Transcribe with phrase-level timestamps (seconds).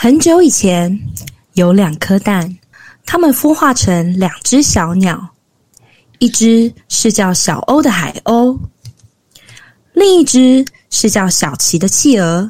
[0.00, 0.96] 很久以前，
[1.54, 2.56] 有两颗蛋，
[3.04, 5.28] 它们孵化成两只小鸟，
[6.20, 8.56] 一只是叫小欧的海鸥，
[9.94, 12.48] 另一只是叫小琪的企鹅。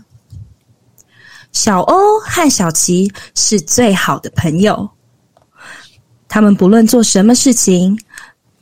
[1.51, 4.87] 小欧和小琪是最好的朋友，
[6.29, 7.99] 他们不论做什么事情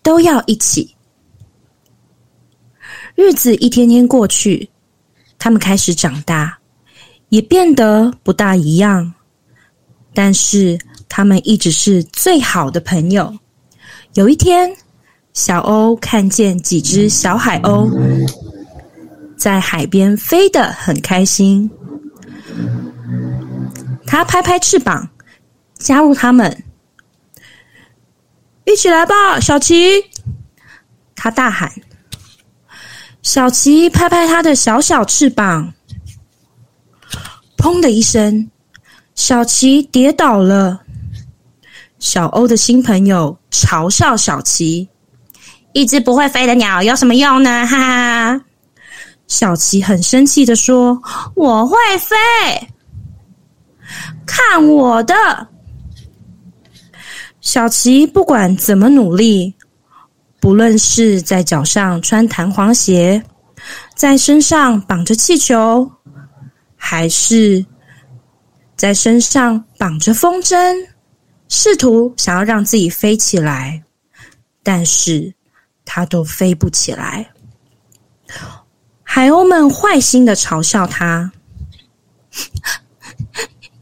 [0.00, 0.94] 都要一起。
[3.16, 4.70] 日子一天天过去，
[5.40, 6.56] 他们开始长大，
[7.36, 9.12] 也变得不大一样。
[10.14, 13.36] 但是他们一直是最好的朋友。
[14.14, 14.74] 有一天，
[15.34, 17.90] 小欧看见几只小海鸥
[19.36, 21.70] 在海边飞得很开心。
[24.06, 25.06] 他拍拍翅膀，
[25.74, 26.64] 加入他们，
[28.64, 30.02] 一起来吧，小琪！
[31.14, 31.70] 他大喊。
[33.20, 35.74] 小琪拍拍他的小小翅膀，
[37.66, 38.48] 砰的一声，
[39.16, 40.80] 小琪跌倒了。
[41.98, 44.88] 小欧的新朋友嘲笑小琪
[45.74, 48.40] ：“一只不会飞的鸟有什么用呢？” 哈哈。
[49.26, 50.96] 小琪很生气的说
[51.34, 52.14] ：“我会飞。”
[54.24, 55.14] 看我的！
[57.40, 59.52] 小琪不管怎么努力，
[60.38, 63.20] 不论是在脚上穿弹簧鞋，
[63.96, 65.90] 在身上绑着气球，
[66.88, 67.66] 还是
[68.76, 70.56] 在身上绑着风筝，
[71.48, 73.82] 试图想要让自己飞起来，
[74.62, 75.34] 但是
[75.84, 77.28] 他都飞不起来。
[79.02, 81.32] 海鸥们坏心的嘲笑他。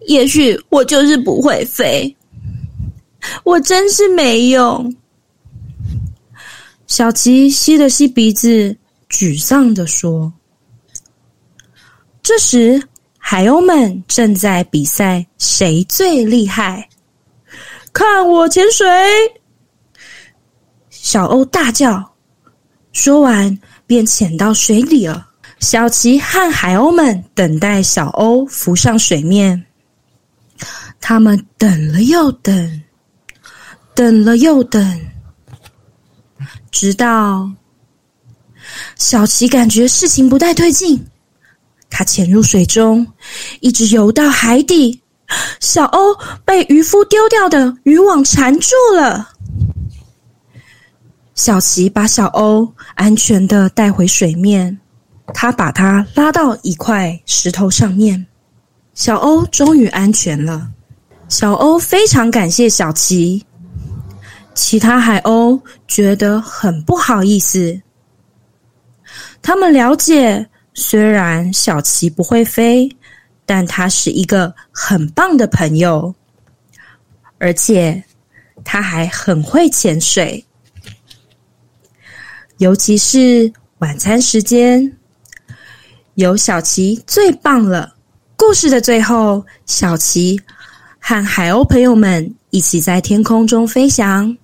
[0.07, 2.17] 也许我就是不会飞，
[3.45, 4.97] 我真是没用。
[6.87, 8.75] 小琪吸了吸鼻子，
[9.11, 10.33] 沮丧的说
[12.23, 12.83] ：“这时，
[13.27, 16.87] 海鸥们正在比赛谁最厉害。
[17.91, 18.87] 看我潜水！”
[20.91, 22.15] 小欧大叫，
[22.93, 25.27] 说完便潜到水里了。
[25.59, 29.65] 小琪和海鸥们等待小欧浮上水面。
[31.01, 32.83] 他们等了又等，
[33.95, 35.01] 等了又等，
[36.71, 37.51] 直到
[38.97, 41.03] 小琪感觉事情不太对劲，
[41.89, 43.07] 他潜入水中，
[43.61, 45.01] 一直游到海底。
[45.61, 46.15] 小欧
[46.45, 49.31] 被渔夫丢掉的渔网缠住了。
[51.35, 54.79] 小琪把小欧安全的带回水面，
[55.33, 58.25] 他把它拉到一块石头上面。
[58.93, 60.69] 小欧终于安全了。
[61.29, 63.45] 小欧非常感谢小琪，
[64.55, 67.81] 其他海鸥觉得很不好意思。
[69.43, 72.89] 他们了解，虽然小琪不会飞，
[73.47, 76.15] 但他是一个很棒的朋友，
[77.39, 78.03] 而且
[78.65, 80.45] 他还很会潜水。
[82.59, 84.97] 尤其是晚餐时间，
[86.15, 87.95] 有小琪最棒了。
[88.37, 90.41] 故事的最后，小琪。
[91.07, 94.35] 和海鸥朋友们一起在天空中飞翔，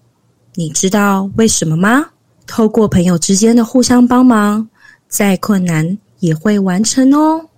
[0.55, 2.05] 你知道为什么吗？
[2.47, 4.69] 透过朋友之间的互相帮忙，
[5.09, 7.50] 再困难也会完成哦。